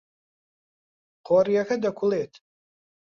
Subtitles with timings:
[1.27, 2.33] قۆریەکە دەکوڵێت.